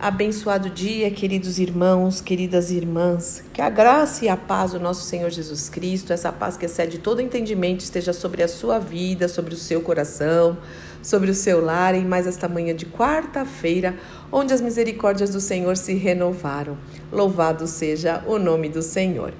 Abençoado 0.00 0.70
dia, 0.70 1.10
queridos 1.10 1.58
irmãos, 1.58 2.20
queridas 2.20 2.70
irmãs. 2.70 3.42
Que 3.52 3.60
a 3.60 3.68
graça 3.68 4.24
e 4.24 4.28
a 4.28 4.36
paz 4.36 4.70
do 4.70 4.78
nosso 4.78 5.04
Senhor 5.04 5.28
Jesus 5.28 5.68
Cristo, 5.68 6.12
essa 6.12 6.30
paz 6.30 6.56
que 6.56 6.66
excede 6.66 6.98
todo 6.98 7.20
entendimento, 7.20 7.80
esteja 7.80 8.12
sobre 8.12 8.44
a 8.44 8.46
sua 8.46 8.78
vida, 8.78 9.26
sobre 9.26 9.54
o 9.54 9.56
seu 9.56 9.80
coração, 9.80 10.56
sobre 11.02 11.32
o 11.32 11.34
seu 11.34 11.60
lar, 11.60 11.96
em 11.96 12.04
mais 12.04 12.28
esta 12.28 12.48
manhã 12.48 12.76
de 12.76 12.86
quarta-feira, 12.86 13.96
onde 14.30 14.54
as 14.54 14.60
misericórdias 14.60 15.30
do 15.30 15.40
Senhor 15.40 15.76
se 15.76 15.94
renovaram. 15.94 16.78
Louvado 17.10 17.66
seja 17.66 18.22
o 18.24 18.38
nome 18.38 18.68
do 18.68 18.82
Senhor. 18.82 19.34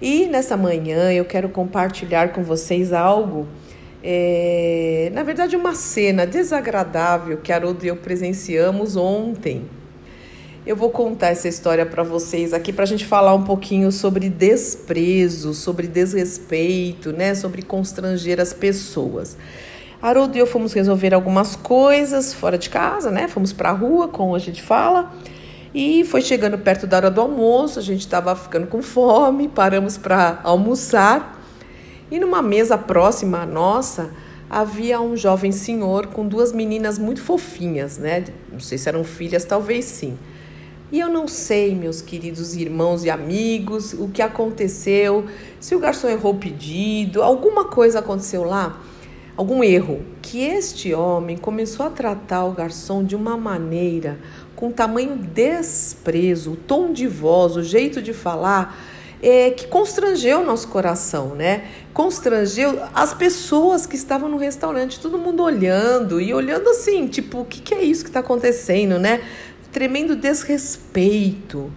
E 0.00 0.26
nessa 0.26 0.56
manhã 0.56 1.12
eu 1.12 1.26
quero 1.26 1.50
compartilhar 1.50 2.32
com 2.32 2.42
vocês 2.42 2.94
algo 2.94 3.46
é, 4.02 5.10
na 5.12 5.22
verdade, 5.22 5.54
uma 5.54 5.74
cena 5.74 6.26
desagradável 6.26 7.36
que 7.36 7.52
Haroldo 7.52 7.84
e 7.84 7.88
eu 7.88 7.96
presenciamos 7.96 8.96
ontem. 8.96 9.64
Eu 10.64 10.76
vou 10.76 10.90
contar 10.90 11.30
essa 11.30 11.48
história 11.48 11.84
para 11.84 12.04
vocês 12.04 12.54
aqui 12.54 12.72
para 12.72 12.84
a 12.84 12.86
gente 12.86 13.04
falar 13.04 13.34
um 13.34 13.42
pouquinho 13.42 13.90
sobre 13.90 14.28
desprezo, 14.28 15.54
sobre 15.54 15.88
desrespeito, 15.88 17.10
né? 17.10 17.34
Sobre 17.34 17.62
constranger 17.62 18.38
as 18.38 18.52
pessoas. 18.52 19.36
Haroldo 20.00 20.36
e 20.36 20.38
eu 20.38 20.46
fomos 20.46 20.72
resolver 20.72 21.12
algumas 21.12 21.56
coisas 21.56 22.32
fora 22.32 22.56
de 22.56 22.70
casa, 22.70 23.10
né? 23.10 23.26
Fomos 23.26 23.52
para 23.52 23.70
a 23.70 23.72
rua, 23.72 24.06
como 24.06 24.36
a 24.36 24.38
gente 24.38 24.62
fala. 24.62 25.12
E 25.74 26.04
foi 26.04 26.22
chegando 26.22 26.56
perto 26.56 26.86
da 26.86 26.98
hora 26.98 27.10
do 27.10 27.20
almoço, 27.20 27.80
a 27.80 27.82
gente 27.82 28.02
estava 28.02 28.36
ficando 28.36 28.68
com 28.68 28.80
fome, 28.82 29.48
paramos 29.48 29.98
para 29.98 30.38
almoçar. 30.44 31.42
E 32.08 32.20
numa 32.20 32.40
mesa 32.40 32.78
próxima 32.78 33.42
à 33.42 33.46
nossa, 33.46 34.12
havia 34.48 35.00
um 35.00 35.16
jovem 35.16 35.50
senhor 35.50 36.06
com 36.06 36.24
duas 36.24 36.52
meninas 36.52 37.00
muito 37.00 37.20
fofinhas, 37.20 37.98
né? 37.98 38.26
Não 38.52 38.60
sei 38.60 38.78
se 38.78 38.88
eram 38.88 39.02
filhas, 39.02 39.44
talvez 39.44 39.86
sim. 39.86 40.16
E 40.92 41.00
eu 41.00 41.08
não 41.08 41.26
sei, 41.26 41.74
meus 41.74 42.02
queridos 42.02 42.54
irmãos 42.54 43.02
e 43.02 43.08
amigos, 43.08 43.94
o 43.94 44.08
que 44.08 44.20
aconteceu, 44.20 45.24
se 45.58 45.74
o 45.74 45.78
garçom 45.78 46.06
errou 46.06 46.34
o 46.34 46.38
pedido, 46.38 47.22
alguma 47.22 47.64
coisa 47.64 48.00
aconteceu 48.00 48.44
lá, 48.44 48.78
algum 49.34 49.64
erro, 49.64 50.02
que 50.20 50.42
este 50.42 50.92
homem 50.92 51.38
começou 51.38 51.86
a 51.86 51.88
tratar 51.88 52.44
o 52.44 52.52
garçom 52.52 53.02
de 53.02 53.16
uma 53.16 53.38
maneira, 53.38 54.18
com 54.54 54.70
tamanho 54.70 55.16
desprezo, 55.16 56.52
o 56.52 56.56
tom 56.56 56.92
de 56.92 57.06
voz, 57.06 57.56
o 57.56 57.62
jeito 57.62 58.02
de 58.02 58.12
falar, 58.12 58.78
é, 59.22 59.50
que 59.50 59.68
constrangeu 59.68 60.40
o 60.40 60.44
nosso 60.44 60.68
coração, 60.68 61.34
né? 61.34 61.64
Constrangeu 61.94 62.82
as 62.92 63.14
pessoas 63.14 63.86
que 63.86 63.94
estavam 63.94 64.28
no 64.28 64.36
restaurante, 64.36 65.00
todo 65.00 65.16
mundo 65.16 65.42
olhando 65.44 66.20
e 66.20 66.34
olhando 66.34 66.68
assim, 66.68 67.06
tipo, 67.06 67.42
o 67.42 67.44
que, 67.44 67.62
que 67.62 67.72
é 67.72 67.82
isso 67.82 68.02
que 68.02 68.10
está 68.10 68.18
acontecendo, 68.20 68.98
né? 68.98 69.22
Tremendo 69.72 70.14
desrespeito. 70.14 71.72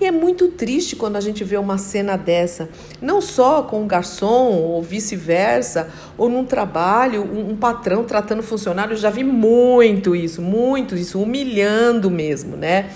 E 0.00 0.06
é 0.06 0.10
muito 0.10 0.48
triste 0.48 0.96
quando 0.96 1.14
a 1.14 1.20
gente 1.20 1.44
vê 1.44 1.56
uma 1.56 1.78
cena 1.78 2.16
dessa, 2.16 2.68
não 3.00 3.20
só 3.20 3.62
com 3.62 3.82
um 3.82 3.86
garçom 3.86 4.50
ou 4.50 4.82
vice-versa, 4.82 5.90
ou 6.18 6.28
num 6.28 6.44
trabalho, 6.44 7.22
um, 7.22 7.50
um, 7.50 7.56
patrão 7.56 8.02
tratando 8.02 8.42
funcionário, 8.42 8.94
eu 8.94 8.96
já 8.96 9.10
vi 9.10 9.22
muito 9.22 10.16
isso, 10.16 10.42
muito 10.42 10.96
isso, 10.96 11.20
humilhando 11.20 12.10
mesmo, 12.10 12.56
né? 12.56 12.90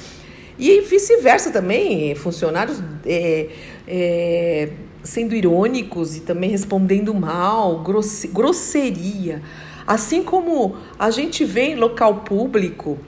E 0.58 0.80
vice-versa 0.80 1.52
também, 1.52 2.14
funcionários 2.16 2.82
é, 3.04 3.50
é, 3.86 4.70
sendo 5.04 5.34
irônicos 5.34 6.16
e 6.16 6.20
também 6.22 6.50
respondendo 6.50 7.14
mal, 7.14 7.84
grosseria. 8.32 9.42
Assim 9.86 10.24
como 10.24 10.74
a 10.98 11.10
gente 11.12 11.44
vê 11.44 11.66
em 11.68 11.76
local 11.76 12.22
público 12.24 12.98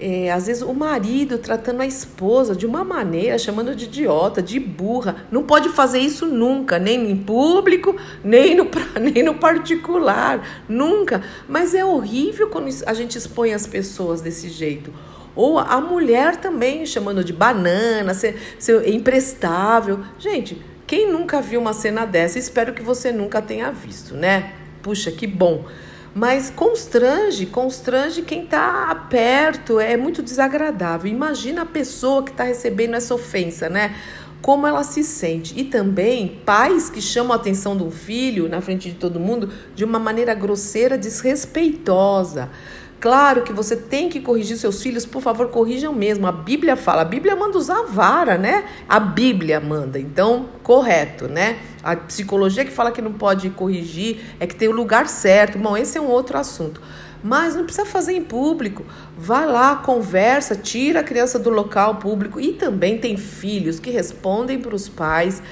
é, 0.00 0.30
às 0.30 0.46
vezes 0.46 0.62
o 0.62 0.72
marido 0.72 1.38
tratando 1.38 1.80
a 1.80 1.86
esposa 1.86 2.54
de 2.54 2.64
uma 2.64 2.84
maneira, 2.84 3.36
chamando 3.38 3.74
de 3.74 3.86
idiota, 3.86 4.40
de 4.40 4.60
burra. 4.60 5.26
Não 5.30 5.42
pode 5.42 5.68
fazer 5.70 5.98
isso 5.98 6.26
nunca, 6.26 6.78
nem 6.78 7.10
em 7.10 7.16
público, 7.16 7.96
nem 8.22 8.54
no, 8.54 8.68
nem 9.00 9.22
no 9.22 9.34
particular, 9.34 10.64
nunca. 10.68 11.22
Mas 11.48 11.74
é 11.74 11.84
horrível 11.84 12.48
quando 12.48 12.68
a 12.86 12.94
gente 12.94 13.18
expõe 13.18 13.52
as 13.52 13.66
pessoas 13.66 14.20
desse 14.20 14.48
jeito. 14.48 14.92
Ou 15.34 15.58
a 15.58 15.80
mulher 15.80 16.36
também 16.36 16.84
chamando 16.86 17.22
de 17.22 17.32
banana, 17.32 18.14
ser, 18.14 18.36
ser 18.58 18.88
imprestável. 18.88 20.00
Gente, 20.18 20.60
quem 20.86 21.10
nunca 21.10 21.40
viu 21.40 21.60
uma 21.60 21.72
cena 21.72 22.04
dessa? 22.04 22.38
Espero 22.38 22.72
que 22.72 22.82
você 22.82 23.12
nunca 23.12 23.42
tenha 23.42 23.70
visto, 23.70 24.14
né? 24.14 24.52
Puxa, 24.82 25.10
que 25.10 25.26
bom 25.26 25.64
mas 26.18 26.50
constrange, 26.50 27.46
constrange 27.46 28.22
quem 28.22 28.42
está 28.42 28.92
perto, 29.08 29.78
é 29.78 29.96
muito 29.96 30.20
desagradável. 30.20 31.08
Imagina 31.08 31.62
a 31.62 31.64
pessoa 31.64 32.24
que 32.24 32.32
está 32.32 32.42
recebendo 32.42 32.94
essa 32.94 33.14
ofensa, 33.14 33.68
né? 33.68 33.94
Como 34.42 34.66
ela 34.66 34.82
se 34.82 35.04
sente. 35.04 35.54
E 35.56 35.62
também 35.62 36.40
pais 36.44 36.90
que 36.90 37.00
chamam 37.00 37.32
a 37.32 37.36
atenção 37.36 37.76
do 37.76 37.88
filho 37.92 38.48
na 38.48 38.60
frente 38.60 38.90
de 38.90 38.96
todo 38.96 39.20
mundo 39.20 39.48
de 39.76 39.84
uma 39.84 40.00
maneira 40.00 40.34
grosseira, 40.34 40.98
desrespeitosa. 40.98 42.50
Claro 42.98 43.42
que 43.42 43.52
você 43.52 43.76
tem 43.76 44.08
que 44.08 44.18
corrigir 44.18 44.56
seus 44.56 44.82
filhos, 44.82 45.06
por 45.06 45.22
favor, 45.22 45.50
corrijam 45.50 45.94
mesmo. 45.94 46.26
A 46.26 46.32
Bíblia 46.32 46.74
fala, 46.74 47.02
a 47.02 47.04
Bíblia 47.04 47.36
manda 47.36 47.56
usar 47.56 47.78
a 47.78 47.84
vara, 47.84 48.36
né? 48.36 48.64
A 48.88 48.98
Bíblia 48.98 49.60
manda, 49.60 50.00
então, 50.00 50.48
correto, 50.64 51.28
né? 51.28 51.60
A 51.82 51.96
psicologia 51.96 52.64
que 52.64 52.70
fala 52.70 52.90
que 52.90 53.02
não 53.02 53.12
pode 53.12 53.50
corrigir 53.50 54.20
é 54.40 54.46
que 54.46 54.54
tem 54.54 54.68
o 54.68 54.72
lugar 54.72 55.08
certo. 55.08 55.58
Bom, 55.58 55.76
esse 55.76 55.96
é 55.96 56.00
um 56.00 56.08
outro 56.08 56.38
assunto. 56.38 56.80
Mas 57.22 57.56
não 57.56 57.64
precisa 57.64 57.86
fazer 57.86 58.12
em 58.12 58.22
público. 58.22 58.84
Vai 59.16 59.46
lá, 59.46 59.76
conversa, 59.76 60.54
tira 60.54 61.00
a 61.00 61.04
criança 61.04 61.38
do 61.38 61.50
local 61.50 61.96
público. 61.96 62.40
E 62.40 62.52
também 62.52 62.98
tem 62.98 63.16
filhos 63.16 63.80
que 63.80 63.90
respondem 63.90 64.58
para 64.58 64.74
os 64.74 64.88
pais 64.88 65.42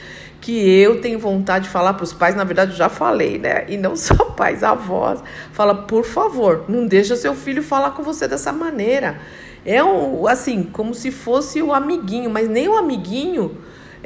que 0.41 0.53
eu 0.53 1.01
tenho 1.01 1.19
vontade 1.19 1.65
de 1.65 1.71
falar 1.71 1.95
para 1.95 2.05
os 2.05 2.13
pais, 2.13 2.37
na 2.37 2.45
verdade 2.45 2.71
eu 2.71 2.77
já 2.77 2.89
falei, 2.89 3.37
né? 3.37 3.65
E 3.69 3.77
não 3.77 3.97
só 3.97 4.15
pais, 4.15 4.63
avós. 4.63 5.21
Fala, 5.53 5.75
por 5.75 6.05
favor, 6.05 6.65
não 6.69 6.87
deixa 6.87 7.17
seu 7.17 7.35
filho 7.35 7.63
falar 7.63 7.91
com 7.93 8.03
você 8.03 8.29
dessa 8.29 8.53
maneira. 8.53 9.21
É 9.65 9.83
um, 9.83 10.29
assim, 10.29 10.63
como 10.63 10.95
se 10.95 11.11
fosse 11.11 11.61
o 11.61 11.73
amiguinho, 11.73 12.31
mas 12.31 12.49
nem 12.49 12.69
o 12.69 12.77
amiguinho 12.77 13.57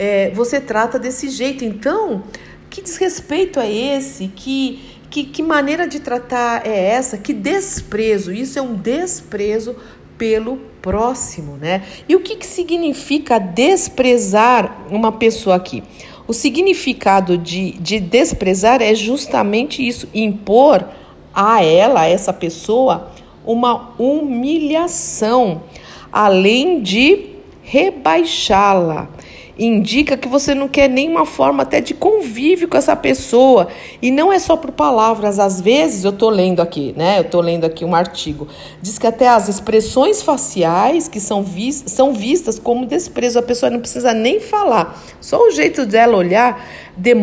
é, 0.01 0.31
você 0.31 0.59
trata 0.59 0.99
desse 0.99 1.29
jeito. 1.29 1.63
Então, 1.63 2.23
que 2.71 2.81
desrespeito 2.81 3.61
é 3.61 3.71
esse? 3.71 4.29
Que, 4.29 4.81
que, 5.11 5.25
que 5.25 5.43
maneira 5.43 5.87
de 5.87 6.01
tratar 6.01 6.67
é 6.67 6.87
essa? 6.87 7.19
Que 7.19 7.35
desprezo? 7.35 8.33
Isso 8.33 8.59
é 8.59 8.63
um 8.63 8.75
desprezo 8.75 9.77
pelo 10.17 10.57
próximo, 10.81 11.59
né? 11.59 11.83
E 12.09 12.17
o 12.17 12.21
que, 12.21 12.37
que 12.37 12.47
significa 12.47 13.39
desprezar 13.39 14.87
uma 14.91 15.13
pessoa 15.13 15.57
aqui? 15.57 15.85
O 16.27 16.33
significado 16.33 17.37
de, 17.37 17.73
de 17.73 18.01
desprezar 18.01 18.81
é 18.81 18.95
justamente 18.95 19.87
isso: 19.87 20.09
impor 20.15 20.89
a 21.35 21.63
ela, 21.63 22.01
a 22.01 22.09
essa 22.09 22.33
pessoa, 22.33 23.11
uma 23.45 23.93
humilhação, 23.99 25.65
além 26.11 26.81
de 26.81 27.35
rebaixá-la 27.63 29.20
indica 29.67 30.17
que 30.17 30.27
você 30.27 30.55
não 30.55 30.67
quer 30.67 30.89
nenhuma 30.89 31.27
forma 31.27 31.63
até 31.63 31.81
de 31.81 31.93
convívio 31.93 32.67
com 32.67 32.77
essa 32.77 32.97
pessoa. 32.97 33.69
E 34.01 34.11
não 34.11 34.33
é 34.33 34.39
só 34.39 34.57
por 34.57 34.73
palavras, 34.73 35.39
às 35.39 35.61
vezes 35.61 36.05
eu 36.05 36.11
estou 36.11 36.31
lendo 36.31 36.61
aqui, 36.61 36.95
né? 36.97 37.19
Eu 37.19 37.23
estou 37.23 37.43
lendo 37.43 37.67
aqui 37.67 37.85
um 37.85 37.95
artigo. 37.95 38.49
Diz 38.81 38.99
que 38.99 39.07
até 39.07 39.29
as 39.29 39.49
expressões 39.49 40.23
faciais 40.23 41.09
que 41.09 41.21
são, 41.21 41.43
vis 41.43 41.85
são 41.87 42.15
vistas 42.15 42.59
como 42.59 42.87
desprezo. 42.87 43.39
A 43.39 43.43
pessoa 43.43 43.69
não 43.69 43.81
precisa 43.81 44.15
nem 44.15 44.41
falar. 44.41 44.99
Só 45.21 45.47
o 45.47 45.51
jeito 45.51 45.85
dela 45.85 46.17
olhar 46.17 46.67
de 46.97 47.15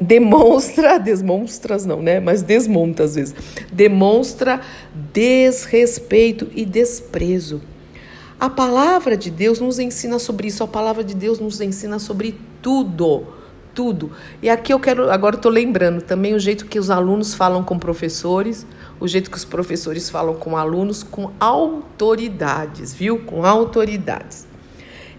demonstra, 0.00 0.98
desmonstras 1.00 1.86
não, 1.86 2.02
né? 2.02 2.20
Mas 2.20 2.42
desmonta 2.42 3.04
às 3.04 3.14
vezes. 3.14 3.34
Demonstra 3.72 4.60
desrespeito 5.12 6.48
e 6.54 6.66
desprezo. 6.66 7.73
A 8.38 8.50
palavra 8.50 9.16
de 9.16 9.30
Deus 9.30 9.60
nos 9.60 9.78
ensina 9.78 10.18
sobre 10.18 10.48
isso, 10.48 10.62
a 10.64 10.68
palavra 10.68 11.04
de 11.04 11.14
Deus 11.14 11.38
nos 11.38 11.60
ensina 11.60 11.98
sobre 11.98 12.38
tudo, 12.60 13.26
tudo. 13.74 14.10
E 14.42 14.50
aqui 14.50 14.72
eu 14.72 14.80
quero, 14.80 15.10
agora 15.10 15.36
estou 15.36 15.50
lembrando 15.50 16.02
também 16.02 16.34
o 16.34 16.38
jeito 16.38 16.66
que 16.66 16.78
os 16.78 16.90
alunos 16.90 17.34
falam 17.34 17.62
com 17.62 17.78
professores, 17.78 18.66
o 18.98 19.06
jeito 19.06 19.30
que 19.30 19.36
os 19.36 19.44
professores 19.44 20.10
falam 20.10 20.34
com 20.34 20.56
alunos, 20.56 21.02
com 21.02 21.30
autoridades, 21.38 22.92
viu? 22.92 23.20
Com 23.20 23.44
autoridades. 23.44 24.46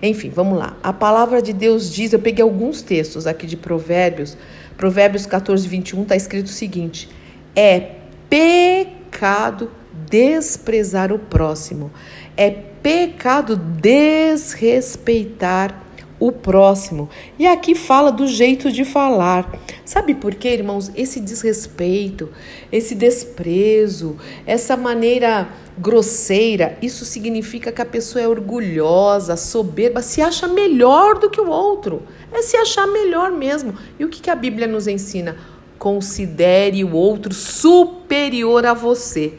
Enfim, 0.01 0.29
vamos 0.29 0.59
lá. 0.59 0.75
A 0.83 0.91
palavra 0.91 1.41
de 1.41 1.53
Deus 1.53 1.89
diz, 1.91 2.13
eu 2.13 2.19
peguei 2.19 2.43
alguns 2.43 2.81
textos 2.81 3.25
aqui 3.25 3.47
de 3.47 3.55
Provérbios, 3.55 4.37
Provérbios 4.77 5.25
14, 5.25 5.67
21, 5.67 6.03
está 6.03 6.15
escrito 6.15 6.47
o 6.47 6.49
seguinte: 6.49 7.09
é 7.55 7.95
pecado 8.29 9.71
desprezar 10.07 11.11
o 11.11 11.19
próximo, 11.19 11.91
é 12.37 12.49
pecado 12.49 13.55
desrespeitar 13.55 15.85
o 16.19 16.31
próximo. 16.31 17.09
E 17.37 17.45
aqui 17.45 17.75
fala 17.75 18.11
do 18.11 18.27
jeito 18.27 18.71
de 18.71 18.85
falar. 18.85 19.59
Sabe 19.83 20.15
por 20.15 20.33
quê, 20.33 20.49
irmãos? 20.49 20.91
Esse 20.95 21.19
desrespeito, 21.19 22.29
esse 22.71 22.95
desprezo, 22.95 24.17
essa 24.45 24.77
maneira 24.77 25.49
grosseira, 25.77 26.77
isso 26.81 27.03
significa 27.03 27.71
que 27.71 27.81
a 27.81 27.85
pessoa 27.85 28.23
é 28.23 28.27
orgulhosa, 28.27 29.35
soberba, 29.35 30.01
se 30.01 30.21
acha 30.21 30.47
melhor 30.47 31.19
do 31.19 31.29
que 31.29 31.41
o 31.41 31.49
outro. 31.49 32.03
É 32.31 32.41
se 32.41 32.57
achar 32.57 32.87
melhor 32.87 33.31
mesmo. 33.31 33.75
E 33.99 34.05
o 34.05 34.09
que, 34.09 34.21
que 34.21 34.29
a 34.29 34.35
Bíblia 34.35 34.67
nos 34.67 34.87
ensina? 34.87 35.35
Considere 35.77 36.83
o 36.83 36.93
outro 36.93 37.33
superior 37.33 38.65
a 38.65 38.73
você. 38.73 39.33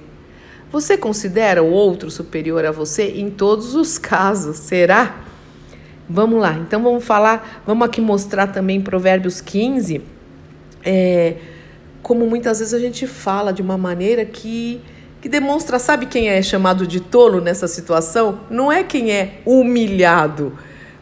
Você 0.71 0.97
considera 0.97 1.63
o 1.63 1.71
outro 1.71 2.11
superior 2.11 2.65
a 2.65 2.73
você 2.73 3.05
em 3.05 3.31
todos 3.31 3.75
os 3.75 3.99
casos, 3.99 4.57
será? 4.59 5.17
Vamos 6.09 6.41
lá, 6.41 6.55
então 6.55 6.83
vamos 6.83 7.05
falar, 7.05 7.63
vamos 7.67 7.87
aqui 7.87 8.01
mostrar 8.01 8.49
também 8.49 8.81
Provérbios 8.81 9.41
15, 9.41 10.03
é, 10.85 11.35
como 12.01 12.27
muitas 12.27 12.61
vezes 12.61 12.73
a 12.73 12.79
gente 12.79 13.07
fala 13.07 13.53
de 13.53 13.61
uma 13.61 13.77
maneira 13.77 14.25
que, 14.25 14.81
que 15.21 15.29
demonstra, 15.29 15.81
sabe 15.81 16.07
quem 16.07 16.29
é 16.29 16.41
chamado 16.43 16.87
de 16.87 17.01
tolo 17.01 17.41
nessa 17.41 17.67
situação? 17.67 18.41
Não 18.49 18.71
é 18.71 18.85
quem 18.85 19.11
é 19.11 19.41
humilhado 19.45 20.57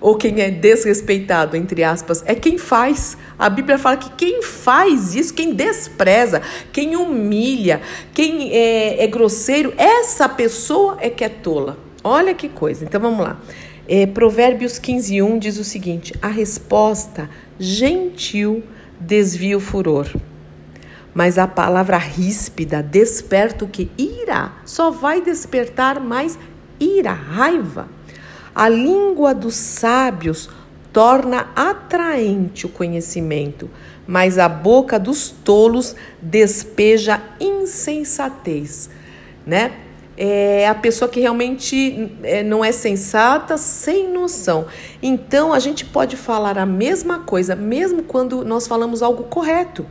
ou 0.05 0.17
quem 0.17 0.43
é 0.43 0.51
desrespeitado, 0.51 1.57
entre 1.57 1.83
aspas, 1.83 2.23
é 2.27 2.35
quem 2.35 2.59
faz. 2.59 3.17
A 3.39 3.49
Bíblia 3.49 3.79
fala 3.79 3.97
que 3.97 4.11
quem 4.11 4.43
faz 4.43 5.15
isso, 5.15 5.33
quem 5.33 5.55
despreza, 5.55 6.43
quem 6.71 6.95
humilha, 6.95 7.81
quem 8.13 8.53
é, 8.53 9.03
é 9.03 9.07
grosseiro, 9.07 9.73
essa 9.79 10.29
pessoa 10.29 10.99
é 11.01 11.09
que 11.09 11.25
é 11.25 11.31
tola. 11.31 11.79
Olha 12.05 12.35
que 12.35 12.51
coisa. 12.51 12.85
Então 12.85 13.01
vamos 13.01 13.25
lá. 13.25 13.41
É, 13.89 14.05
Provérbios 14.05 14.79
15, 14.79 15.23
1 15.23 15.39
diz 15.39 15.57
o 15.57 15.65
seguinte: 15.65 16.13
a 16.21 16.29
resposta 16.29 17.31
gentil 17.59 18.63
desvia 19.01 19.57
o 19.57 19.61
furor, 19.61 20.07
mas 21.15 21.39
a 21.39 21.49
palavra 21.49 21.97
ríspida 21.97 22.83
desperta 22.83 23.65
o 23.65 23.69
que? 23.69 23.91
Ira. 23.97 24.53
Só 24.67 24.91
vai 24.91 25.23
despertar 25.23 25.99
mais 25.99 26.39
ira, 26.79 27.13
raiva. 27.15 27.89
A 28.55 28.69
língua 28.69 29.35
dos 29.35 29.55
sábios 29.55 30.49
torna 30.93 31.51
atraente 31.57 32.67
o 32.67 32.69
conhecimento, 32.69 33.69
mas 34.07 34.39
a 34.39 34.49
boca 34.49 34.99
dos 34.99 35.31
tolos 35.31 35.97
despeja 36.23 37.21
insensatez, 37.41 38.89
né? 39.45 39.73
é 40.17 40.69
a 40.69 40.75
pessoa 40.75 41.09
que 41.09 41.19
realmente 41.19 42.13
é, 42.23 42.43
não 42.43 42.65
é 42.65 42.71
sensata, 42.71 43.59
sem 43.59 44.09
noção. 44.13 44.67
Então, 45.03 45.53
a 45.53 45.59
gente 45.59 45.85
pode 45.85 46.17
falar 46.17 46.57
a 46.57 46.65
mesma 46.65 47.21
coisa, 47.21 47.57
mesmo 47.57 48.05
quando 48.05 48.45
nós 48.45 48.67
falamos 48.69 49.03
algo 49.03 49.25
correto 49.25 49.85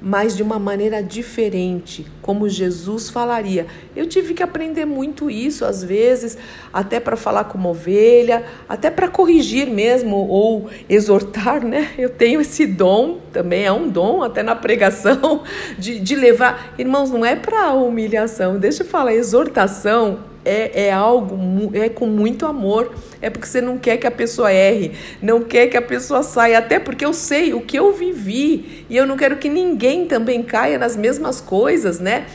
mas 0.00 0.36
de 0.36 0.42
uma 0.42 0.58
maneira 0.58 1.02
diferente, 1.02 2.06
como 2.22 2.48
Jesus 2.48 3.10
falaria. 3.10 3.66
Eu 3.94 4.06
tive 4.06 4.34
que 4.34 4.42
aprender 4.42 4.84
muito 4.84 5.30
isso, 5.30 5.64
às 5.64 5.84
vezes, 5.84 6.38
até 6.72 6.98
para 6.98 7.16
falar 7.16 7.44
como 7.44 7.68
ovelha, 7.68 8.44
até 8.68 8.90
para 8.90 9.08
corrigir 9.08 9.66
mesmo 9.68 10.16
ou 10.16 10.70
exortar, 10.88 11.64
né? 11.64 11.90
Eu 11.98 12.08
tenho 12.08 12.40
esse 12.40 12.66
dom, 12.66 13.18
também 13.32 13.64
é 13.64 13.72
um 13.72 13.88
dom, 13.88 14.22
até 14.22 14.42
na 14.42 14.56
pregação, 14.56 15.42
de, 15.78 16.00
de 16.00 16.14
levar. 16.14 16.74
Irmãos, 16.78 17.10
não 17.10 17.24
é 17.24 17.36
para 17.36 17.72
humilhação, 17.72 18.58
deixa 18.58 18.82
eu 18.82 18.86
falar, 18.86 19.14
exortação 19.14 20.29
é, 20.44 20.86
é 20.86 20.92
algo, 20.92 21.70
é 21.74 21.88
com 21.88 22.06
muito 22.06 22.46
amor. 22.46 22.94
É 23.20 23.28
porque 23.28 23.46
você 23.46 23.60
não 23.60 23.78
quer 23.78 23.96
que 23.96 24.06
a 24.06 24.10
pessoa 24.10 24.52
erre, 24.52 24.92
não 25.20 25.42
quer 25.42 25.66
que 25.66 25.76
a 25.76 25.82
pessoa 25.82 26.22
saia, 26.22 26.58
até 26.58 26.78
porque 26.78 27.04
eu 27.04 27.12
sei 27.12 27.52
o 27.52 27.60
que 27.60 27.78
eu 27.78 27.92
vivi 27.92 28.84
e 28.88 28.96
eu 28.96 29.06
não 29.06 29.16
quero 29.16 29.36
que 29.36 29.48
ninguém 29.48 30.06
também 30.06 30.42
caia 30.42 30.78
nas 30.78 30.96
mesmas 30.96 31.40
coisas, 31.40 32.00
né? 32.00 32.26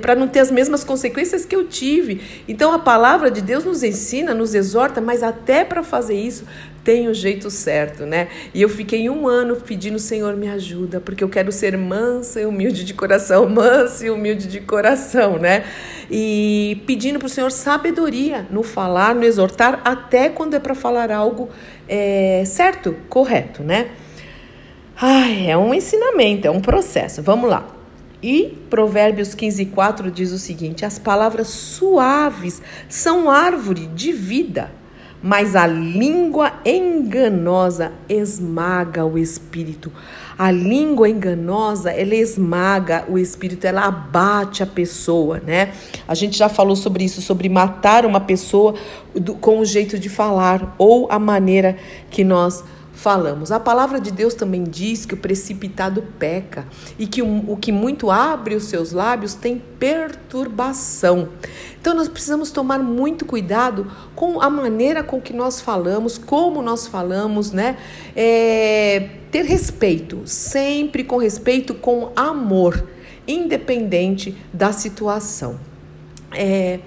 Para 0.00 0.14
não 0.14 0.26
ter 0.26 0.40
as 0.40 0.50
mesmas 0.50 0.82
consequências 0.82 1.44
que 1.44 1.54
eu 1.54 1.66
tive. 1.66 2.20
Então 2.48 2.72
a 2.72 2.78
palavra 2.78 3.30
de 3.30 3.40
Deus 3.40 3.64
nos 3.64 3.82
ensina, 3.82 4.32
nos 4.32 4.54
exorta, 4.54 5.00
mas 5.00 5.22
até 5.22 5.64
para 5.64 5.82
fazer 5.82 6.14
isso, 6.14 6.44
tem 6.82 7.08
o 7.08 7.14
jeito 7.14 7.50
certo, 7.50 8.06
né? 8.06 8.28
E 8.54 8.62
eu 8.62 8.68
fiquei 8.68 9.08
um 9.10 9.28
ano 9.28 9.56
pedindo, 9.56 9.98
Senhor, 9.98 10.34
me 10.36 10.48
ajuda, 10.48 11.00
porque 11.00 11.22
eu 11.22 11.28
quero 11.28 11.52
ser 11.52 11.76
mansa 11.76 12.40
e 12.40 12.46
humilde 12.46 12.84
de 12.84 12.94
coração, 12.94 13.48
mansa 13.50 14.06
e 14.06 14.10
humilde 14.10 14.46
de 14.46 14.60
coração, 14.60 15.38
né? 15.38 15.64
E 16.10 16.82
pedindo 16.86 17.18
para 17.18 17.26
o 17.26 17.28
Senhor 17.28 17.52
sabedoria 17.52 18.46
no 18.50 18.62
falar, 18.62 19.14
no 19.14 19.24
exortar, 19.24 19.80
até 19.84 20.28
quando 20.28 20.54
é 20.54 20.58
para 20.58 20.74
falar 20.74 21.10
algo 21.12 21.50
é, 21.86 22.42
certo, 22.46 22.96
correto, 23.08 23.62
né? 23.62 23.90
Ai, 24.96 25.50
é 25.50 25.56
um 25.56 25.72
ensinamento, 25.72 26.46
é 26.46 26.50
um 26.50 26.60
processo. 26.60 27.22
Vamos 27.22 27.48
lá. 27.48 27.79
E 28.22 28.58
Provérbios 28.68 29.34
15, 29.34 29.66
4 29.66 30.10
diz 30.10 30.32
o 30.32 30.38
seguinte: 30.38 30.84
as 30.84 30.98
palavras 30.98 31.48
suaves 31.48 32.60
são 32.88 33.30
árvore 33.30 33.86
de 33.86 34.12
vida 34.12 34.80
mas 35.22 35.54
a 35.54 35.66
língua 35.66 36.52
enganosa 36.64 37.92
esmaga 38.08 39.04
o 39.04 39.18
espírito. 39.18 39.92
A 40.38 40.50
língua 40.50 41.08
enganosa, 41.10 41.90
ela 41.90 42.14
esmaga 42.14 43.04
o 43.06 43.18
espírito, 43.18 43.66
ela 43.66 43.84
abate 43.84 44.62
a 44.62 44.66
pessoa, 44.66 45.40
né? 45.46 45.72
A 46.08 46.14
gente 46.14 46.38
já 46.38 46.48
falou 46.48 46.74
sobre 46.74 47.04
isso, 47.04 47.20
sobre 47.20 47.48
matar 47.50 48.06
uma 48.06 48.20
pessoa 48.20 48.74
do, 49.14 49.34
com 49.34 49.58
o 49.58 49.64
jeito 49.64 49.98
de 49.98 50.08
falar 50.08 50.74
ou 50.78 51.06
a 51.10 51.18
maneira 51.18 51.76
que 52.10 52.24
nós 52.24 52.64
falamos. 53.00 53.50
A 53.50 53.58
palavra 53.58 53.98
de 53.98 54.10
Deus 54.10 54.34
também 54.34 54.62
diz 54.62 55.06
que 55.06 55.14
o 55.14 55.16
precipitado 55.16 56.02
peca 56.18 56.66
e 56.98 57.06
que 57.06 57.22
o, 57.22 57.50
o 57.50 57.56
que 57.56 57.72
muito 57.72 58.10
abre 58.10 58.54
os 58.54 58.64
seus 58.64 58.92
lábios 58.92 59.34
tem 59.34 59.58
perturbação. 59.78 61.30
Então 61.80 61.94
nós 61.94 62.08
precisamos 62.08 62.50
tomar 62.50 62.78
muito 62.78 63.24
cuidado 63.24 63.90
com 64.14 64.42
a 64.42 64.50
maneira 64.50 65.02
com 65.02 65.18
que 65.18 65.32
nós 65.32 65.62
falamos, 65.62 66.18
como 66.18 66.60
nós 66.60 66.86
falamos, 66.86 67.52
né? 67.52 67.78
É, 68.14 69.08
ter 69.30 69.46
respeito, 69.46 70.20
sempre 70.26 71.02
com 71.02 71.16
respeito, 71.16 71.72
com 71.74 72.12
amor, 72.14 72.86
independente 73.26 74.36
da 74.52 74.72
situação. 74.72 75.58
É, 76.32 76.80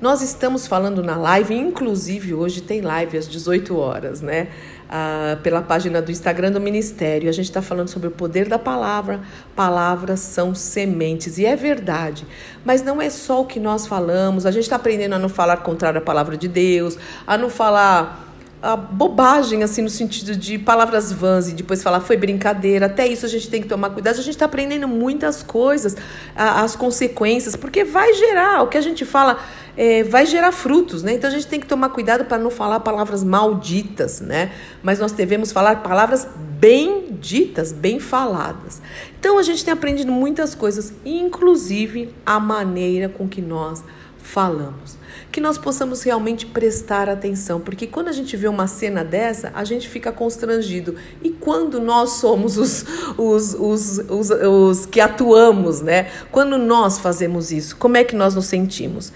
nós 0.00 0.20
estamos 0.20 0.66
falando 0.66 1.02
na 1.02 1.14
live, 1.16 1.54
inclusive 1.54 2.34
hoje 2.34 2.62
tem 2.62 2.80
live 2.80 3.18
às 3.18 3.28
18 3.28 3.76
horas, 3.76 4.20
né? 4.20 4.48
Ah, 4.92 5.38
pela 5.44 5.62
página 5.62 6.02
do 6.02 6.10
Instagram 6.10 6.50
do 6.50 6.60
Ministério. 6.60 7.28
A 7.28 7.32
gente 7.32 7.44
está 7.44 7.62
falando 7.62 7.86
sobre 7.86 8.08
o 8.08 8.10
poder 8.10 8.48
da 8.48 8.58
palavra. 8.58 9.20
Palavras 9.54 10.18
são 10.18 10.52
sementes, 10.52 11.38
e 11.38 11.46
é 11.46 11.54
verdade. 11.54 12.26
Mas 12.64 12.82
não 12.82 13.00
é 13.00 13.08
só 13.08 13.42
o 13.42 13.46
que 13.46 13.60
nós 13.60 13.86
falamos. 13.86 14.46
A 14.46 14.50
gente 14.50 14.64
está 14.64 14.74
aprendendo 14.74 15.14
a 15.14 15.18
não 15.18 15.28
falar 15.28 15.58
contrário 15.58 15.98
à 15.98 16.00
palavra 16.02 16.36
de 16.36 16.48
Deus, 16.48 16.98
a 17.24 17.38
não 17.38 17.48
falar 17.48 18.26
a 18.60 18.76
bobagem, 18.76 19.62
assim, 19.62 19.80
no 19.80 19.88
sentido 19.88 20.36
de 20.36 20.58
palavras 20.58 21.12
vãs 21.12 21.48
e 21.48 21.52
depois 21.52 21.82
falar 21.82 22.00
foi 22.00 22.16
brincadeira. 22.16 22.86
Até 22.86 23.06
isso 23.06 23.24
a 23.24 23.28
gente 23.28 23.48
tem 23.48 23.62
que 23.62 23.68
tomar 23.68 23.90
cuidado. 23.90 24.14
A 24.14 24.22
gente 24.22 24.30
está 24.30 24.46
aprendendo 24.46 24.88
muitas 24.88 25.40
coisas, 25.40 25.96
as 26.34 26.74
consequências, 26.74 27.54
porque 27.54 27.84
vai 27.84 28.12
gerar, 28.14 28.62
o 28.64 28.66
que 28.66 28.76
a 28.76 28.82
gente 28.82 29.04
fala 29.04 29.38
é, 29.76 30.02
vai 30.02 30.26
gerar 30.26 30.52
frutos, 30.52 31.02
né? 31.02 31.14
Então 31.14 31.28
a 31.28 31.32
gente 31.32 31.46
tem 31.46 31.60
que 31.60 31.66
tomar 31.66 31.88
cuidado 31.90 32.24
para 32.24 32.38
não 32.38 32.50
falar 32.50 32.80
palavras 32.80 33.24
malditas, 33.24 34.20
né? 34.20 34.52
Mas 34.82 34.98
nós 34.98 35.12
devemos 35.12 35.52
falar 35.52 35.82
palavras 35.82 36.26
bem 36.58 37.16
ditas, 37.20 37.72
bem 37.72 37.98
faladas. 37.98 38.80
Então 39.18 39.38
a 39.38 39.42
gente 39.42 39.64
tem 39.64 39.72
aprendido 39.72 40.12
muitas 40.12 40.54
coisas, 40.54 40.92
inclusive 41.04 42.14
a 42.24 42.38
maneira 42.38 43.08
com 43.08 43.28
que 43.28 43.40
nós 43.40 43.82
falamos 44.18 45.00
que 45.30 45.40
nós 45.40 45.56
possamos 45.56 46.02
realmente 46.02 46.44
prestar 46.46 47.08
atenção, 47.08 47.60
porque 47.60 47.86
quando 47.86 48.08
a 48.08 48.12
gente 48.12 48.36
vê 48.36 48.48
uma 48.48 48.66
cena 48.66 49.04
dessa, 49.04 49.52
a 49.54 49.64
gente 49.64 49.88
fica 49.88 50.10
constrangido. 50.10 50.96
E 51.22 51.30
quando 51.30 51.80
nós 51.80 52.10
somos 52.12 52.56
os, 52.56 52.84
os, 53.16 53.54
os, 53.54 53.98
os, 54.08 54.30
os 54.30 54.86
que 54.86 55.00
atuamos, 55.00 55.80
né? 55.80 56.10
Quando 56.32 56.58
nós 56.58 56.98
fazemos 56.98 57.52
isso, 57.52 57.76
como 57.76 57.96
é 57.96 58.04
que 58.04 58.16
nós 58.16 58.34
nos 58.34 58.46
sentimos? 58.46 59.12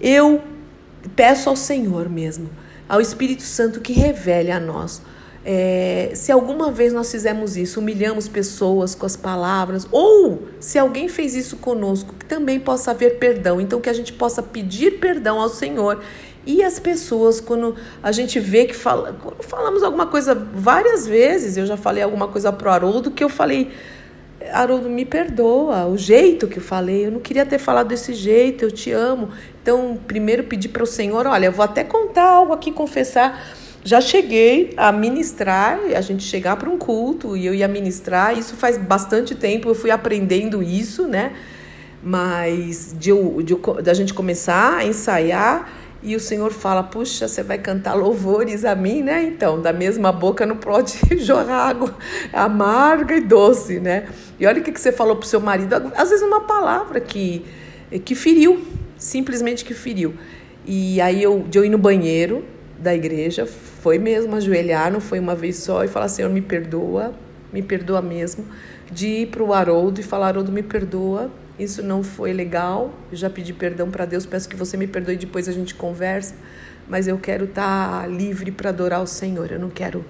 Eu 0.00 0.42
peço 1.14 1.48
ao 1.48 1.56
Senhor 1.56 2.08
mesmo, 2.08 2.50
ao 2.88 3.00
Espírito 3.00 3.42
Santo, 3.42 3.80
que 3.80 3.92
revele 3.92 4.50
a 4.50 4.58
nós 4.58 5.02
é, 5.44 6.10
se 6.14 6.30
alguma 6.30 6.70
vez 6.70 6.92
nós 6.92 7.10
fizemos 7.10 7.56
isso, 7.56 7.80
humilhamos 7.80 8.28
pessoas 8.28 8.94
com 8.94 9.06
as 9.06 9.16
palavras, 9.16 9.86
ou 9.90 10.48
se 10.60 10.78
alguém 10.78 11.08
fez 11.08 11.34
isso 11.34 11.56
conosco, 11.56 12.14
que 12.14 12.26
também 12.26 12.60
possa 12.60 12.90
haver 12.90 13.18
perdão. 13.18 13.60
Então, 13.60 13.80
que 13.80 13.88
a 13.88 13.92
gente 13.92 14.12
possa 14.12 14.42
pedir 14.42 14.98
perdão 14.98 15.40
ao 15.40 15.48
Senhor. 15.48 16.02
E 16.46 16.62
as 16.62 16.78
pessoas, 16.78 17.40
quando 17.40 17.74
a 18.02 18.12
gente 18.12 18.38
vê 18.38 18.66
que 18.66 18.74
fala, 18.74 19.18
falamos 19.40 19.82
alguma 19.82 20.06
coisa 20.06 20.34
várias 20.34 21.06
vezes, 21.06 21.56
eu 21.56 21.66
já 21.66 21.76
falei 21.76 22.02
alguma 22.02 22.28
coisa 22.28 22.52
pro 22.52 22.70
Haroldo 22.70 23.10
que 23.10 23.24
eu 23.24 23.28
falei. 23.28 23.70
Haroldo, 24.52 24.88
me 24.88 25.04
perdoa, 25.04 25.86
o 25.86 25.96
jeito 25.96 26.48
que 26.48 26.58
eu 26.58 26.62
falei, 26.62 27.06
eu 27.06 27.10
não 27.10 27.20
queria 27.20 27.44
ter 27.44 27.58
falado 27.58 27.88
desse 27.88 28.14
jeito, 28.14 28.64
eu 28.64 28.70
te 28.70 28.90
amo. 28.90 29.28
Então, 29.62 29.98
primeiro 30.06 30.44
pedir 30.44 30.68
para 30.68 30.82
o 30.82 30.86
Senhor, 30.86 31.26
olha, 31.26 31.46
eu 31.46 31.52
vou 31.52 31.64
até 31.64 31.84
contar 31.84 32.24
algo 32.24 32.52
aqui, 32.52 32.72
confessar 32.72 33.42
já 33.82 34.00
cheguei 34.00 34.74
a 34.76 34.92
ministrar, 34.92 35.80
a 35.96 36.00
gente 36.00 36.22
chegar 36.22 36.56
para 36.56 36.68
um 36.68 36.76
culto 36.76 37.36
e 37.36 37.46
eu 37.46 37.54
ia 37.54 37.66
ministrar. 37.66 38.36
Isso 38.36 38.54
faz 38.54 38.76
bastante 38.76 39.34
tempo, 39.34 39.68
eu 39.68 39.74
fui 39.74 39.90
aprendendo 39.90 40.62
isso, 40.62 41.06
né? 41.06 41.32
Mas 42.02 42.94
de, 42.98 43.10
de, 43.42 43.56
de 43.82 43.90
a 43.90 43.94
gente 43.94 44.12
começar 44.12 44.78
a 44.78 44.86
ensaiar 44.86 45.79
e 46.02 46.16
o 46.16 46.20
Senhor 46.20 46.50
fala: 46.50 46.82
Puxa, 46.82 47.28
você 47.28 47.42
vai 47.42 47.58
cantar 47.58 47.94
louvores 47.94 48.64
a 48.64 48.74
mim, 48.74 49.02
né? 49.02 49.22
Então, 49.24 49.60
da 49.60 49.72
mesma 49.72 50.10
boca 50.10 50.46
não 50.46 50.56
pode 50.56 50.98
jorrar 51.22 51.68
água 51.68 51.94
amarga 52.32 53.16
e 53.16 53.20
doce, 53.20 53.78
né? 53.80 54.08
E 54.38 54.46
olha 54.46 54.60
o 54.60 54.64
que, 54.64 54.78
você 54.78 54.92
falou 54.92 55.16
pro 55.16 55.28
seu 55.28 55.40
marido, 55.40 55.74
às 55.74 56.08
vezes 56.08 56.22
uma 56.22 56.40
palavra 56.42 57.00
que, 57.00 57.44
que 58.04 58.14
feriu, 58.14 58.64
simplesmente 58.96 59.64
que 59.64 59.74
feriu. 59.74 60.14
E 60.64 61.00
aí 61.00 61.22
eu, 61.22 61.44
de 61.48 61.58
eu 61.58 61.64
ir 61.64 61.70
no 61.70 61.78
banheiro 61.78 62.44
da 62.78 62.94
igreja, 62.94 63.46
foi 63.46 63.98
mesmo 63.98 64.34
ajoelhar, 64.36 64.90
não 64.90 65.00
foi 65.00 65.18
uma 65.18 65.34
vez 65.34 65.56
só, 65.56 65.84
e 65.84 65.88
falar: 65.88 66.08
Senhor, 66.08 66.30
me 66.30 66.40
perdoa, 66.40 67.12
me 67.52 67.62
perdoa 67.62 68.00
mesmo. 68.00 68.46
De 68.90 69.06
ir 69.06 69.26
para 69.26 69.42
o 69.42 69.52
Haroldo 69.52 70.00
e 70.00 70.02
falar: 70.02 70.28
Haroldo, 70.28 70.50
me 70.50 70.62
perdoa, 70.62 71.30
isso 71.62 71.82
não 71.82 72.02
foi 72.02 72.32
legal, 72.32 72.92
eu 73.10 73.16
já 73.16 73.28
pedi 73.28 73.52
perdão 73.52 73.90
para 73.90 74.04
Deus, 74.04 74.24
peço 74.26 74.48
que 74.48 74.56
você 74.56 74.76
me 74.76 74.86
perdoe, 74.86 75.16
depois 75.16 75.48
a 75.48 75.52
gente 75.52 75.74
conversa, 75.74 76.34
mas 76.88 77.06
eu 77.06 77.18
quero 77.18 77.44
estar 77.44 78.02
tá 78.02 78.06
livre 78.06 78.50
para 78.50 78.70
adorar 78.70 79.02
o 79.02 79.06
Senhor, 79.06 79.52
eu 79.52 79.58
não 79.58 79.70
quero 79.70 80.04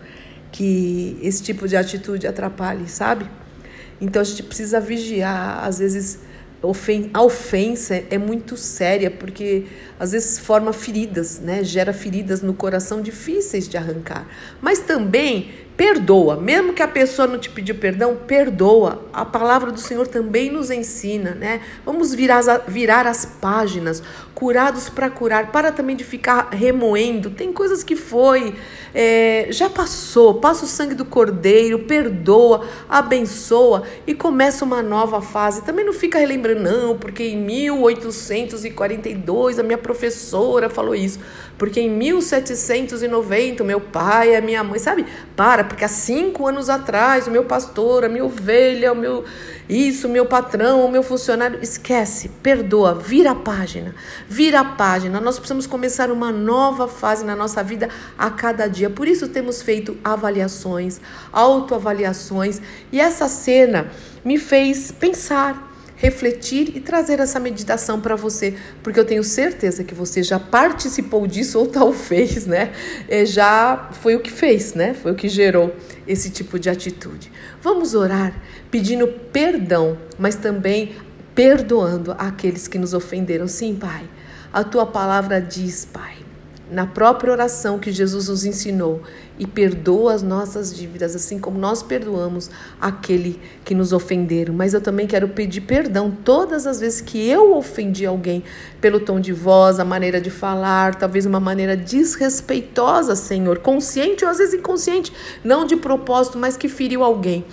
que 0.52 1.18
esse 1.22 1.42
tipo 1.42 1.66
de 1.68 1.76
atitude 1.76 2.26
atrapalhe, 2.26 2.88
sabe? 2.88 3.26
Então 4.00 4.22
a 4.22 4.24
gente 4.24 4.42
precisa 4.42 4.80
vigiar, 4.80 5.64
às 5.64 5.78
vezes 5.78 6.20
a 7.14 7.22
ofensa 7.22 8.02
é 8.10 8.18
muito 8.18 8.56
séria, 8.56 9.10
porque 9.10 9.64
às 9.98 10.12
vezes 10.12 10.38
forma 10.38 10.72
feridas, 10.72 11.40
né? 11.40 11.64
gera 11.64 11.92
feridas 11.92 12.42
no 12.42 12.52
coração 12.52 13.00
difíceis 13.00 13.66
de 13.66 13.78
arrancar. 13.78 14.26
Mas 14.60 14.80
também 14.80 15.50
perdoa, 15.80 16.36
mesmo 16.36 16.74
que 16.74 16.82
a 16.82 16.88
pessoa 16.88 17.26
não 17.26 17.38
te 17.38 17.48
pediu 17.48 17.74
perdão, 17.74 18.14
perdoa. 18.14 19.02
A 19.14 19.24
palavra 19.24 19.72
do 19.72 19.80
Senhor 19.80 20.06
também 20.06 20.50
nos 20.50 20.70
ensina, 20.70 21.34
né? 21.34 21.62
Vamos 21.86 22.14
virar, 22.14 22.42
virar 22.68 23.06
as 23.06 23.24
páginas, 23.24 24.02
curados 24.34 24.90
para 24.90 25.08
curar, 25.08 25.50
para 25.50 25.72
também 25.72 25.96
de 25.96 26.04
ficar 26.04 26.50
remoendo. 26.50 27.30
Tem 27.30 27.50
coisas 27.50 27.82
que 27.82 27.96
foi, 27.96 28.54
é, 28.94 29.46
já 29.48 29.70
passou, 29.70 30.34
passa 30.34 30.66
o 30.66 30.68
sangue 30.68 30.94
do 30.94 31.06
cordeiro, 31.06 31.78
perdoa, 31.78 32.68
abençoa 32.86 33.84
e 34.06 34.12
começa 34.12 34.66
uma 34.66 34.82
nova 34.82 35.22
fase. 35.22 35.62
Também 35.62 35.86
não 35.86 35.94
fica 35.94 36.18
relembrando, 36.18 36.60
não, 36.60 36.98
porque 36.98 37.22
em 37.22 37.38
1842 37.38 39.58
a 39.58 39.62
minha 39.62 39.78
professora 39.78 40.68
falou 40.68 40.94
isso 40.94 41.18
porque 41.60 41.78
em 41.78 41.90
1790 41.90 43.62
meu 43.62 43.82
pai, 43.82 44.34
a 44.34 44.40
minha 44.40 44.64
mãe, 44.64 44.78
sabe? 44.78 45.04
Para, 45.36 45.62
porque 45.70 45.84
há 45.84 45.88
cinco 45.88 46.48
anos 46.48 46.68
atrás 46.68 47.28
o 47.28 47.30
meu 47.30 47.44
pastor, 47.44 48.04
a 48.04 48.08
minha 48.08 48.24
ovelha, 48.24 48.92
o 48.92 48.96
meu 48.96 49.24
isso, 49.68 50.08
o 50.08 50.10
meu 50.10 50.26
patrão, 50.26 50.84
o 50.84 50.90
meu 50.90 51.00
funcionário, 51.00 51.60
esquece, 51.62 52.28
perdoa, 52.42 52.92
vira 52.92 53.30
a 53.30 53.34
página, 53.36 53.94
vira 54.28 54.58
a 54.58 54.64
página. 54.64 55.20
Nós 55.20 55.36
precisamos 55.38 55.68
começar 55.68 56.10
uma 56.10 56.32
nova 56.32 56.88
fase 56.88 57.24
na 57.24 57.36
nossa 57.36 57.62
vida 57.62 57.88
a 58.18 58.28
cada 58.32 58.66
dia. 58.66 58.90
Por 58.90 59.06
isso 59.06 59.28
temos 59.28 59.62
feito 59.62 59.96
avaliações, 60.02 61.00
autoavaliações, 61.32 62.60
e 62.90 63.00
essa 63.00 63.28
cena 63.28 63.92
me 64.24 64.38
fez 64.38 64.90
pensar 64.90 65.69
refletir 66.00 66.72
e 66.74 66.80
trazer 66.80 67.20
essa 67.20 67.38
meditação 67.38 68.00
para 68.00 68.16
você, 68.16 68.54
porque 68.82 68.98
eu 68.98 69.04
tenho 69.04 69.22
certeza 69.22 69.84
que 69.84 69.94
você 69.94 70.22
já 70.22 70.40
participou 70.40 71.26
disso 71.26 71.58
ou 71.58 71.66
talvez, 71.68 72.46
né? 72.46 72.72
É, 73.06 73.26
já 73.26 73.90
foi 74.00 74.16
o 74.16 74.20
que 74.20 74.30
fez, 74.30 74.72
né? 74.72 74.94
Foi 74.94 75.12
o 75.12 75.14
que 75.14 75.28
gerou 75.28 75.74
esse 76.08 76.30
tipo 76.30 76.58
de 76.58 76.70
atitude. 76.70 77.30
Vamos 77.62 77.94
orar 77.94 78.34
pedindo 78.70 79.06
perdão, 79.06 79.98
mas 80.18 80.36
também 80.36 80.96
perdoando 81.34 82.12
aqueles 82.18 82.66
que 82.66 82.78
nos 82.78 82.94
ofenderam. 82.94 83.46
Sim, 83.46 83.74
Pai. 83.74 84.08
A 84.52 84.64
tua 84.64 84.86
palavra 84.86 85.40
diz, 85.40 85.84
Pai, 85.84 86.16
na 86.70 86.86
própria 86.86 87.32
oração 87.32 87.78
que 87.78 87.90
Jesus 87.90 88.28
nos 88.28 88.44
ensinou 88.44 89.02
e 89.38 89.46
perdoa 89.46 90.14
as 90.14 90.22
nossas 90.22 90.74
dívidas, 90.74 91.16
assim 91.16 91.38
como 91.38 91.58
nós 91.58 91.82
perdoamos 91.82 92.50
aquele 92.80 93.40
que 93.64 93.74
nos 93.74 93.92
ofenderam. 93.92 94.54
Mas 94.54 94.74
eu 94.74 94.80
também 94.80 95.06
quero 95.06 95.28
pedir 95.28 95.62
perdão 95.62 96.10
todas 96.10 96.66
as 96.66 96.80
vezes 96.80 97.00
que 97.00 97.28
eu 97.28 97.56
ofendi 97.56 98.06
alguém 98.06 98.44
pelo 98.80 99.00
tom 99.00 99.18
de 99.18 99.32
voz, 99.32 99.80
a 99.80 99.84
maneira 99.84 100.20
de 100.20 100.30
falar, 100.30 100.94
talvez 100.94 101.26
uma 101.26 101.40
maneira 101.40 101.76
desrespeitosa, 101.76 103.16
Senhor, 103.16 103.58
consciente 103.58 104.24
ou 104.24 104.30
às 104.30 104.38
vezes 104.38 104.54
inconsciente, 104.54 105.12
não 105.42 105.64
de 105.64 105.76
propósito, 105.76 106.38
mas 106.38 106.56
que 106.56 106.68
feriu 106.68 107.02
alguém. 107.02 107.44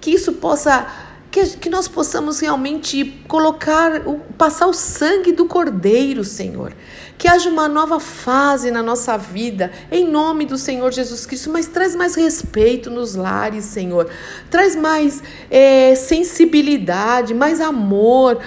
Que 0.00 0.10
isso 0.10 0.32
possa 0.34 0.86
que, 1.30 1.58
que 1.58 1.68
nós 1.70 1.86
possamos 1.86 2.40
realmente 2.40 3.04
colocar, 3.28 4.02
passar 4.36 4.66
o 4.66 4.72
sangue 4.72 5.32
do 5.32 5.46
Cordeiro, 5.46 6.24
Senhor. 6.24 6.72
Que 7.18 7.26
haja 7.26 7.50
uma 7.50 7.66
nova 7.66 7.98
fase 7.98 8.70
na 8.70 8.80
nossa 8.80 9.18
vida, 9.18 9.72
em 9.90 10.08
nome 10.08 10.46
do 10.46 10.56
Senhor 10.56 10.92
Jesus 10.92 11.26
Cristo, 11.26 11.50
mas 11.50 11.66
traz 11.66 11.96
mais 11.96 12.14
respeito 12.14 12.90
nos 12.90 13.16
lares, 13.16 13.64
Senhor. 13.64 14.08
Traz 14.48 14.76
mais 14.76 15.20
é, 15.50 15.96
sensibilidade, 15.96 17.34
mais 17.34 17.60
amor, 17.60 18.38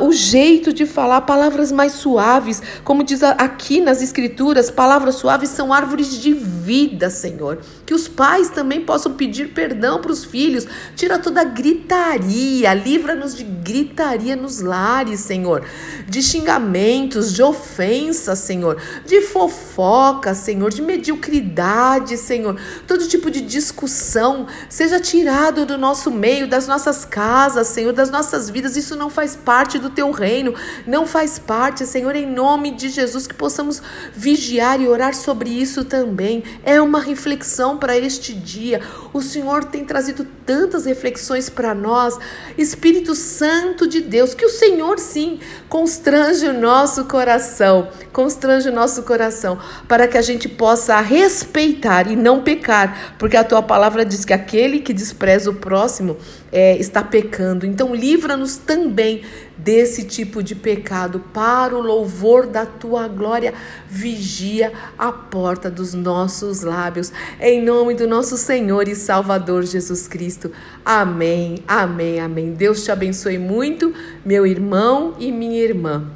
o 0.00 0.10
jeito 0.10 0.72
de 0.72 0.84
falar, 0.86 1.20
palavras 1.20 1.70
mais 1.70 1.92
suaves. 1.92 2.60
Como 2.82 3.04
diz 3.04 3.22
aqui 3.22 3.80
nas 3.80 4.02
Escrituras, 4.02 4.72
palavras 4.72 5.14
suaves 5.14 5.50
são 5.50 5.72
árvores 5.72 6.20
de 6.20 6.32
vida, 6.32 7.08
Senhor. 7.10 7.60
Que 7.86 7.94
os 7.94 8.08
pais 8.08 8.50
também 8.50 8.80
possam 8.80 9.12
pedir 9.12 9.54
perdão 9.54 10.00
para 10.00 10.10
os 10.10 10.24
filhos. 10.24 10.66
Tira 10.96 11.20
toda 11.20 11.42
a 11.42 11.44
gritaria, 11.44 12.74
livra-nos 12.74 13.36
de 13.36 13.44
gritaria 13.44 14.34
nos 14.34 14.58
lares, 14.58 15.20
Senhor. 15.20 15.62
De 16.08 16.20
xingamentos, 16.20 17.32
de 17.32 17.40
ofensas, 17.40 18.15
Senhor. 18.16 18.80
De 19.04 19.20
fofoca, 19.20 20.34
Senhor. 20.34 20.70
De 20.70 20.80
mediocridade, 20.80 22.16
Senhor. 22.16 22.58
Todo 22.86 23.06
tipo 23.06 23.30
de 23.30 23.40
discussão 23.40 24.46
seja 24.68 24.98
tirado 24.98 25.66
do 25.66 25.76
nosso 25.76 26.10
meio, 26.10 26.48
das 26.48 26.66
nossas 26.66 27.04
casas, 27.04 27.68
Senhor, 27.68 27.92
das 27.92 28.10
nossas 28.10 28.48
vidas. 28.48 28.76
Isso 28.76 28.96
não 28.96 29.10
faz 29.10 29.36
parte 29.36 29.78
do 29.78 29.90
teu 29.90 30.10
reino. 30.10 30.54
Não 30.86 31.06
faz 31.06 31.38
parte, 31.38 31.86
Senhor, 31.86 32.16
em 32.16 32.26
nome 32.26 32.70
de 32.70 32.88
Jesus, 32.88 33.26
que 33.26 33.34
possamos 33.34 33.82
vigiar 34.14 34.80
e 34.80 34.88
orar 34.88 35.14
sobre 35.14 35.50
isso 35.50 35.84
também. 35.84 36.42
É 36.64 36.80
uma 36.80 37.00
reflexão 37.00 37.76
para 37.76 37.96
este 37.96 38.32
dia. 38.32 38.80
O 39.12 39.20
Senhor 39.20 39.64
tem 39.64 39.84
trazido 39.84 40.26
tantas 40.44 40.84
reflexões 40.86 41.50
para 41.50 41.74
nós. 41.74 42.18
Espírito 42.56 43.14
Santo 43.14 43.86
de 43.86 44.00
Deus, 44.00 44.34
que 44.34 44.46
o 44.46 44.50
Senhor 44.50 44.98
sim 44.98 45.40
constrange 45.68 46.46
o 46.46 46.52
nosso 46.52 47.04
coração, 47.04 47.88
constrange 48.16 48.70
o 48.70 48.72
nosso 48.72 49.02
coração, 49.02 49.58
para 49.86 50.08
que 50.08 50.16
a 50.16 50.22
gente 50.22 50.48
possa 50.48 50.98
respeitar 51.02 52.10
e 52.10 52.16
não 52.16 52.42
pecar, 52.42 53.14
porque 53.18 53.36
a 53.36 53.44
tua 53.44 53.60
palavra 53.60 54.06
diz 54.06 54.24
que 54.24 54.32
aquele 54.32 54.80
que 54.80 54.94
despreza 54.94 55.50
o 55.50 55.56
próximo 55.56 56.16
é, 56.50 56.78
está 56.78 57.04
pecando. 57.04 57.66
Então, 57.66 57.94
livra-nos 57.94 58.56
também 58.56 59.20
desse 59.58 60.02
tipo 60.04 60.42
de 60.42 60.54
pecado, 60.54 61.20
para 61.34 61.76
o 61.76 61.82
louvor 61.82 62.46
da 62.46 62.64
tua 62.64 63.06
glória. 63.06 63.52
Vigia 63.86 64.72
a 64.98 65.12
porta 65.12 65.70
dos 65.70 65.92
nossos 65.92 66.62
lábios, 66.62 67.12
em 67.38 67.62
nome 67.62 67.92
do 67.92 68.08
nosso 68.08 68.38
Senhor 68.38 68.88
e 68.88 68.96
Salvador 68.96 69.62
Jesus 69.64 70.08
Cristo. 70.08 70.50
Amém, 70.82 71.62
amém, 71.68 72.18
amém. 72.18 72.54
Deus 72.54 72.82
te 72.82 72.90
abençoe 72.90 73.36
muito, 73.36 73.92
meu 74.24 74.46
irmão 74.46 75.14
e 75.18 75.30
minha 75.30 75.60
irmã. 75.60 76.06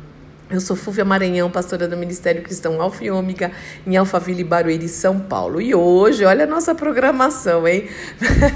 Eu 0.51 0.61
sou 0.61 0.75
Fúvia 0.75 1.05
Maranhão, 1.05 1.49
pastora 1.49 1.87
do 1.87 1.97
Ministério 1.97 2.43
Cristão 2.43 2.83
Alfa 2.83 3.05
e 3.05 3.11
Ômega, 3.11 3.53
em 3.87 3.97
Alphaville, 3.97 4.43
Barueri, 4.43 4.89
São 4.89 5.21
Paulo. 5.21 5.61
E 5.61 5.73
hoje, 5.77 6.25
olha 6.25 6.43
a 6.43 6.47
nossa 6.47 6.75
programação, 6.75 7.69
hein? 7.69 7.89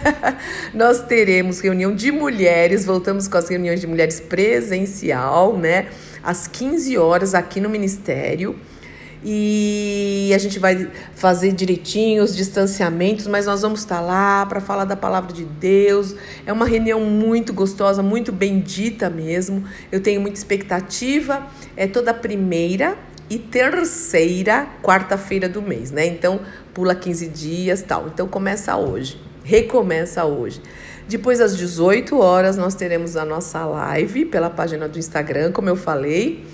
Nós 0.74 1.04
teremos 1.04 1.60
reunião 1.60 1.94
de 1.94 2.10
mulheres, 2.10 2.84
voltamos 2.84 3.28
com 3.28 3.38
as 3.38 3.48
reuniões 3.48 3.80
de 3.80 3.86
mulheres 3.86 4.18
presencial, 4.18 5.56
né? 5.56 5.86
Às 6.20 6.48
15 6.48 6.98
horas 6.98 7.32
aqui 7.32 7.60
no 7.60 7.70
Ministério 7.70 8.58
e 9.24 10.32
a 10.34 10.38
gente 10.38 10.58
vai 10.58 10.90
fazer 11.14 11.52
direitinho 11.52 12.22
os 12.22 12.36
distanciamentos, 12.36 13.26
mas 13.26 13.46
nós 13.46 13.62
vamos 13.62 13.80
estar 13.80 14.00
lá 14.00 14.44
para 14.44 14.60
falar 14.60 14.84
da 14.84 14.96
palavra 14.96 15.32
de 15.32 15.44
Deus. 15.44 16.14
É 16.44 16.52
uma 16.52 16.66
reunião 16.66 17.00
muito 17.00 17.52
gostosa, 17.54 18.02
muito 18.02 18.30
bendita 18.30 19.08
mesmo. 19.08 19.64
Eu 19.90 20.00
tenho 20.00 20.20
muita 20.20 20.36
expectativa. 20.36 21.46
É 21.74 21.86
toda 21.86 22.12
primeira 22.12 22.98
e 23.30 23.38
terceira 23.38 24.68
quarta-feira 24.82 25.48
do 25.48 25.62
mês, 25.62 25.90
né? 25.90 26.04
Então 26.06 26.40
pula 26.74 26.94
15 26.94 27.28
dias, 27.28 27.80
tal. 27.80 28.08
Então 28.08 28.28
começa 28.28 28.76
hoje. 28.76 29.18
Recomeça 29.42 30.24
hoje. 30.24 30.60
Depois 31.08 31.40
às 31.40 31.56
18 31.56 32.18
horas 32.18 32.56
nós 32.56 32.74
teremos 32.74 33.16
a 33.16 33.24
nossa 33.24 33.64
live 33.64 34.26
pela 34.26 34.50
página 34.50 34.88
do 34.88 34.98
Instagram, 34.98 35.52
como 35.52 35.68
eu 35.68 35.76
falei. 35.76 36.44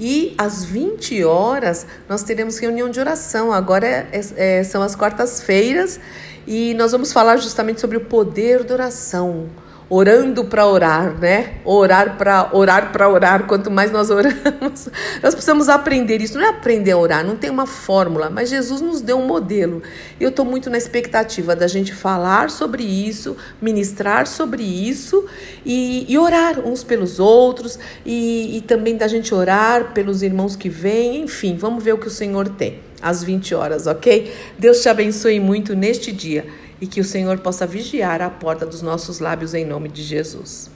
E 0.00 0.34
às 0.38 0.64
20 0.64 1.22
horas 1.24 1.86
nós 2.08 2.22
teremos 2.22 2.58
reunião 2.58 2.88
de 2.88 2.98
oração. 2.98 3.52
Agora 3.52 3.86
é, 3.86 4.08
é, 4.12 4.58
é 4.58 4.64
são 4.64 4.80
as 4.80 4.96
quartas-feiras 4.96 6.00
e 6.46 6.72
nós 6.74 6.92
vamos 6.92 7.12
falar 7.12 7.36
justamente 7.36 7.82
sobre 7.82 7.98
o 7.98 8.00
poder 8.00 8.64
da 8.64 8.72
oração 8.72 9.46
orando 9.90 10.44
para 10.44 10.64
orar, 10.64 11.18
né? 11.18 11.54
Orar 11.64 12.16
para 12.16 12.48
orar 12.52 12.92
para 12.92 13.08
orar. 13.08 13.46
Quanto 13.46 13.72
mais 13.72 13.90
nós 13.90 14.08
oramos, 14.08 14.88
nós 15.20 15.34
precisamos 15.34 15.68
aprender 15.68 16.22
isso. 16.22 16.38
Não 16.38 16.46
é 16.46 16.50
aprender 16.50 16.92
a 16.92 16.96
orar, 16.96 17.26
não 17.26 17.34
tem 17.34 17.50
uma 17.50 17.66
fórmula, 17.66 18.30
mas 18.30 18.48
Jesus 18.48 18.80
nos 18.80 19.00
deu 19.00 19.18
um 19.18 19.26
modelo. 19.26 19.82
Eu 20.20 20.28
estou 20.28 20.44
muito 20.44 20.70
na 20.70 20.78
expectativa 20.78 21.56
da 21.56 21.66
gente 21.66 21.92
falar 21.92 22.50
sobre 22.50 22.84
isso, 22.84 23.36
ministrar 23.60 24.28
sobre 24.28 24.62
isso 24.62 25.26
e, 25.66 26.06
e 26.08 26.16
orar 26.16 26.60
uns 26.60 26.84
pelos 26.84 27.18
outros 27.18 27.76
e, 28.06 28.58
e 28.58 28.60
também 28.60 28.96
da 28.96 29.08
gente 29.08 29.34
orar 29.34 29.92
pelos 29.92 30.22
irmãos 30.22 30.54
que 30.54 30.68
vêm. 30.68 31.22
Enfim, 31.22 31.56
vamos 31.56 31.82
ver 31.82 31.94
o 31.94 31.98
que 31.98 32.06
o 32.06 32.10
Senhor 32.10 32.48
tem 32.48 32.78
às 33.02 33.24
20 33.24 33.54
horas, 33.54 33.86
ok? 33.88 34.32
Deus 34.56 34.82
te 34.82 34.88
abençoe 34.88 35.40
muito 35.40 35.74
neste 35.74 36.12
dia 36.12 36.46
e 36.80 36.86
que 36.86 37.00
o 37.00 37.04
Senhor 37.04 37.38
possa 37.38 37.66
vigiar 37.66 38.22
a 38.22 38.30
porta 38.30 38.64
dos 38.64 38.82
nossos 38.82 39.18
lábios 39.18 39.54
em 39.54 39.64
nome 39.64 39.88
de 39.88 40.02
Jesus. 40.02 40.70